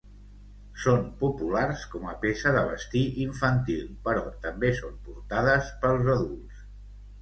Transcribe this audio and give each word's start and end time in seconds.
Són 0.85 1.03
populars 1.19 1.83
com 1.91 2.09
a 2.13 2.17
peça 2.25 2.55
de 2.57 2.65
vestir 2.71 3.05
infantil 3.29 3.87
però 4.09 4.27
també 4.49 4.77
són 4.83 5.01
portades 5.09 5.75
pels 5.87 6.15
adults. 6.21 6.71